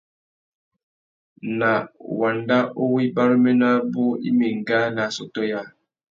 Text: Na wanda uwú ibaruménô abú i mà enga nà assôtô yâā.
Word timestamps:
Na 1.59 1.71
wanda 2.19 2.57
uwú 2.81 2.95
ibaruménô 3.07 3.65
abú 3.77 4.05
i 4.27 4.29
mà 4.37 4.45
enga 4.53 4.79
nà 4.95 5.01
assôtô 5.09 5.41
yâā. 5.51 5.63